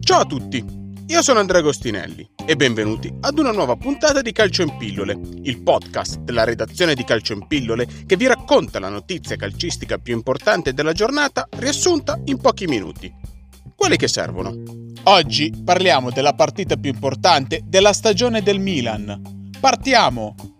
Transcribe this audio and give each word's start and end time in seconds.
Ciao 0.00 0.20
a 0.20 0.24
tutti, 0.24 0.64
io 1.08 1.22
sono 1.22 1.40
Andrea 1.40 1.60
Agostinelli 1.60 2.30
e 2.46 2.54
benvenuti 2.54 3.12
ad 3.20 3.36
una 3.36 3.50
nuova 3.50 3.74
puntata 3.74 4.22
di 4.22 4.30
Calcio 4.30 4.62
in 4.62 4.76
Pillole, 4.76 5.18
il 5.42 5.60
podcast 5.60 6.20
della 6.20 6.44
redazione 6.44 6.94
di 6.94 7.02
Calcio 7.02 7.32
in 7.32 7.48
Pillole 7.48 7.88
che 8.06 8.16
vi 8.16 8.28
racconta 8.28 8.78
la 8.78 8.88
notizia 8.88 9.34
calcistica 9.34 9.98
più 9.98 10.14
importante 10.14 10.72
della 10.72 10.92
giornata 10.92 11.48
riassunta 11.56 12.20
in 12.26 12.38
pochi 12.38 12.66
minuti. 12.66 13.12
Quelli 13.74 13.96
che 13.96 14.06
servono. 14.06 14.54
Oggi 15.04 15.52
parliamo 15.64 16.10
della 16.10 16.34
partita 16.34 16.76
più 16.76 16.92
importante 16.92 17.62
della 17.64 17.92
stagione 17.92 18.40
del 18.40 18.60
Milan. 18.60 19.50
Partiamo! 19.58 20.57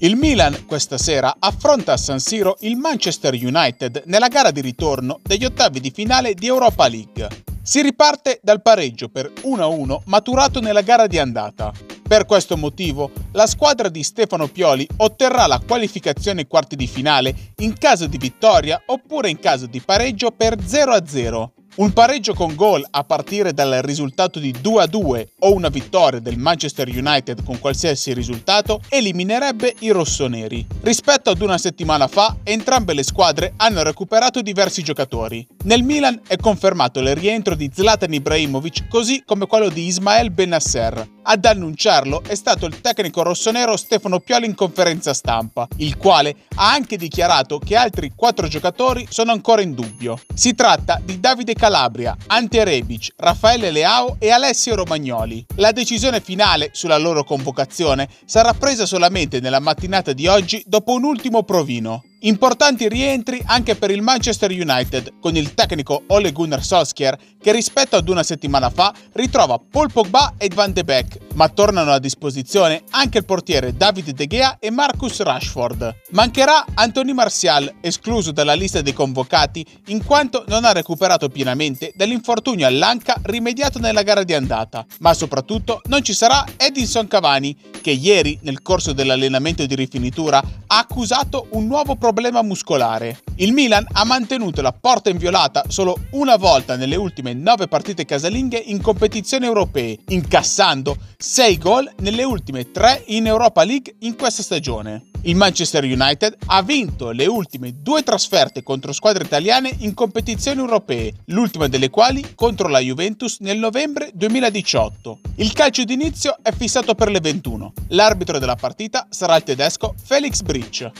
Il 0.00 0.14
Milan 0.14 0.64
questa 0.64 0.96
sera 0.96 1.34
affronta 1.40 1.94
a 1.94 1.96
San 1.96 2.20
Siro 2.20 2.56
il 2.60 2.76
Manchester 2.76 3.34
United 3.34 4.04
nella 4.06 4.28
gara 4.28 4.52
di 4.52 4.60
ritorno 4.60 5.18
degli 5.24 5.44
ottavi 5.44 5.80
di 5.80 5.90
finale 5.90 6.34
di 6.34 6.46
Europa 6.46 6.86
League. 6.86 7.26
Si 7.60 7.82
riparte 7.82 8.38
dal 8.40 8.62
pareggio 8.62 9.08
per 9.08 9.32
1-1 9.42 10.02
maturato 10.04 10.60
nella 10.60 10.82
gara 10.82 11.08
di 11.08 11.18
andata. 11.18 11.72
Per 12.06 12.26
questo 12.26 12.56
motivo, 12.56 13.10
la 13.32 13.48
squadra 13.48 13.88
di 13.88 14.04
Stefano 14.04 14.46
Pioli 14.46 14.86
otterrà 14.98 15.48
la 15.48 15.60
qualificazione 15.66 16.46
quarti 16.46 16.76
di 16.76 16.86
finale 16.86 17.34
in 17.56 17.76
caso 17.76 18.06
di 18.06 18.18
vittoria 18.18 18.80
oppure 18.86 19.30
in 19.30 19.40
caso 19.40 19.66
di 19.66 19.80
pareggio 19.80 20.30
per 20.30 20.58
0-0. 20.58 21.57
Un 21.78 21.92
pareggio 21.92 22.34
con 22.34 22.56
gol 22.56 22.84
a 22.90 23.04
partire 23.04 23.54
dal 23.54 23.78
risultato 23.82 24.40
di 24.40 24.50
2-2 24.50 25.26
o 25.38 25.54
una 25.54 25.68
vittoria 25.68 26.18
del 26.18 26.36
Manchester 26.36 26.88
United 26.88 27.44
con 27.44 27.60
qualsiasi 27.60 28.12
risultato 28.14 28.80
eliminerebbe 28.88 29.76
i 29.78 29.90
rossoneri. 29.90 30.66
Rispetto 30.80 31.30
ad 31.30 31.40
una 31.40 31.56
settimana 31.56 32.08
fa, 32.08 32.38
entrambe 32.42 32.94
le 32.94 33.04
squadre 33.04 33.52
hanno 33.58 33.84
recuperato 33.84 34.42
diversi 34.42 34.82
giocatori. 34.82 35.46
Nel 35.66 35.84
Milan 35.84 36.20
è 36.26 36.36
confermato 36.36 36.98
il 36.98 37.14
rientro 37.14 37.54
di 37.54 37.70
Zlatan 37.72 38.12
Ibrahimovic 38.12 38.88
così 38.88 39.22
come 39.24 39.46
quello 39.46 39.68
di 39.68 39.86
Ismael 39.86 40.32
Benasser. 40.32 41.10
Ad 41.30 41.44
annunciarlo 41.44 42.22
è 42.26 42.34
stato 42.34 42.66
il 42.66 42.80
tecnico 42.80 43.22
rossonero 43.22 43.76
Stefano 43.76 44.18
Pioli 44.18 44.46
in 44.46 44.54
conferenza 44.54 45.14
stampa, 45.14 45.68
il 45.76 45.96
quale 45.96 46.34
ha 46.56 46.72
anche 46.72 46.96
dichiarato 46.96 47.58
che 47.58 47.76
altri 47.76 48.12
quattro 48.16 48.48
giocatori 48.48 49.06
sono 49.10 49.30
ancora 49.30 49.60
in 49.60 49.74
dubbio. 49.74 50.18
Si 50.34 50.54
tratta 50.54 51.00
di 51.04 51.20
Davide 51.20 51.52
Calabria 51.52 51.66
Calabria, 51.68 52.16
Ante 52.28 52.64
Rebic, 52.64 53.12
Raffaele 53.14 53.70
Leao 53.70 54.16
e 54.18 54.30
Alessio 54.30 54.74
Romagnoli. 54.74 55.44
La 55.56 55.70
decisione 55.70 56.22
finale 56.22 56.70
sulla 56.72 56.96
loro 56.96 57.24
convocazione 57.24 58.08
sarà 58.24 58.54
presa 58.54 58.86
solamente 58.86 59.38
nella 59.40 59.60
mattinata 59.60 60.14
di 60.14 60.26
oggi 60.26 60.62
dopo 60.66 60.94
un 60.94 61.04
ultimo 61.04 61.42
provino. 61.42 62.04
Importanti 62.22 62.88
rientri 62.88 63.40
anche 63.46 63.76
per 63.76 63.92
il 63.92 64.02
Manchester 64.02 64.50
United, 64.50 65.20
con 65.20 65.36
il 65.36 65.54
tecnico 65.54 66.02
Ole 66.08 66.32
Gunnar 66.32 66.64
Solskjaer 66.64 67.16
che 67.40 67.52
rispetto 67.52 67.94
ad 67.94 68.08
una 68.08 68.24
settimana 68.24 68.70
fa 68.70 68.92
ritrova 69.12 69.56
Paul 69.58 69.92
Pogba 69.92 70.34
e 70.36 70.50
Van 70.52 70.72
de 70.72 70.82
Beek, 70.82 71.18
ma 71.34 71.48
tornano 71.48 71.92
a 71.92 72.00
disposizione 72.00 72.82
anche 72.90 73.18
il 73.18 73.24
portiere 73.24 73.76
David 73.76 74.10
De 74.10 74.26
Gea 74.26 74.56
e 74.58 74.70
Marcus 74.70 75.20
Rashford. 75.20 75.94
Mancherà 76.10 76.64
Anthony 76.74 77.12
Martial, 77.12 77.72
escluso 77.80 78.32
dalla 78.32 78.54
lista 78.54 78.82
dei 78.82 78.92
convocati 78.92 79.64
in 79.86 80.04
quanto 80.04 80.44
non 80.48 80.64
ha 80.64 80.72
recuperato 80.72 81.28
pienamente 81.28 81.92
dall'infortunio 81.94 82.66
all'anca 82.66 83.16
rimediato 83.22 83.78
nella 83.78 84.02
gara 84.02 84.24
di 84.24 84.34
andata, 84.34 84.84
ma 84.98 85.14
soprattutto 85.14 85.82
non 85.84 86.02
ci 86.02 86.14
sarà 86.14 86.44
Edinson 86.56 87.06
Cavani, 87.06 87.56
che 87.80 87.92
ieri 87.92 88.36
nel 88.42 88.60
corso 88.60 88.92
dell'allenamento 88.92 89.64
di 89.64 89.76
rifinitura 89.76 90.42
ha 90.68 90.78
accusato 90.78 91.48
un 91.50 91.66
nuovo 91.66 91.96
problema 91.96 92.42
muscolare. 92.42 93.20
Il 93.36 93.52
Milan 93.52 93.86
ha 93.92 94.04
mantenuto 94.04 94.60
la 94.60 94.72
porta 94.72 95.10
inviolata 95.10 95.64
solo 95.68 95.96
una 96.12 96.36
volta 96.36 96.76
nelle 96.76 96.96
ultime 96.96 97.32
nove 97.32 97.68
partite 97.68 98.04
casalinghe 98.04 98.58
in 98.58 98.80
competizioni 98.82 99.46
europee, 99.46 99.98
incassando 100.08 100.96
6 101.16 101.58
gol 101.58 101.90
nelle 101.98 102.24
ultime 102.24 102.70
3 102.70 103.04
in 103.06 103.26
Europa 103.26 103.64
League 103.64 103.96
in 104.00 104.16
questa 104.16 104.42
stagione. 104.42 105.07
Il 105.22 105.34
Manchester 105.34 105.82
United 105.82 106.36
ha 106.46 106.62
vinto 106.62 107.10
le 107.10 107.26
ultime 107.26 107.74
due 107.82 108.04
trasferte 108.04 108.62
contro 108.62 108.92
squadre 108.92 109.24
italiane 109.24 109.74
in 109.78 109.92
competizioni 109.92 110.60
europee, 110.60 111.12
l'ultima 111.26 111.66
delle 111.66 111.90
quali 111.90 112.34
contro 112.36 112.68
la 112.68 112.78
Juventus 112.78 113.38
nel 113.40 113.58
novembre 113.58 114.10
2018. 114.14 115.18
Il 115.36 115.52
calcio 115.52 115.82
d'inizio 115.82 116.36
è 116.40 116.52
fissato 116.52 116.94
per 116.94 117.10
le 117.10 117.18
21. 117.20 117.72
L'arbitro 117.88 118.38
della 118.38 118.54
partita 118.54 119.08
sarà 119.10 119.36
il 119.36 119.42
tedesco 119.42 119.94
Felix 120.00 120.40
Bridge. 120.42 120.92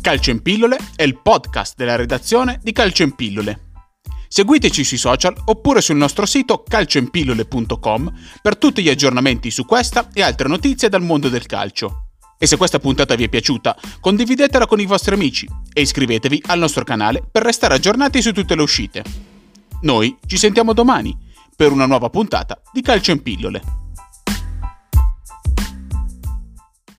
Calcio 0.00 0.30
in 0.30 0.40
Pillole 0.40 0.78
è 0.96 1.02
il 1.02 1.20
podcast 1.20 1.74
della 1.76 1.96
redazione 1.96 2.58
di 2.62 2.72
Calcio 2.72 3.02
in 3.02 3.14
Pillole. 3.14 3.67
Seguiteci 4.28 4.84
sui 4.84 4.98
social 4.98 5.34
oppure 5.46 5.80
sul 5.80 5.96
nostro 5.96 6.26
sito 6.26 6.62
calcioinpillole.com 6.62 8.12
per 8.42 8.56
tutti 8.58 8.82
gli 8.82 8.90
aggiornamenti 8.90 9.50
su 9.50 9.64
questa 9.64 10.10
e 10.12 10.22
altre 10.22 10.48
notizie 10.48 10.90
dal 10.90 11.02
mondo 11.02 11.28
del 11.28 11.46
calcio. 11.46 12.04
E 12.38 12.46
se 12.46 12.56
questa 12.56 12.78
puntata 12.78 13.16
vi 13.16 13.24
è 13.24 13.28
piaciuta, 13.28 13.76
condividetela 14.00 14.66
con 14.66 14.78
i 14.78 14.86
vostri 14.86 15.14
amici 15.14 15.48
e 15.72 15.80
iscrivetevi 15.80 16.42
al 16.46 16.58
nostro 16.58 16.84
canale 16.84 17.22
per 17.28 17.42
restare 17.42 17.74
aggiornati 17.74 18.22
su 18.22 18.32
tutte 18.32 18.54
le 18.54 18.62
uscite. 18.62 19.02
Noi 19.82 20.16
ci 20.26 20.36
sentiamo 20.36 20.72
domani 20.72 21.16
per 21.56 21.72
una 21.72 21.86
nuova 21.86 22.10
puntata 22.10 22.60
di 22.72 22.82
Calcio 22.82 23.10
in 23.10 23.22
Pillole. 23.22 23.87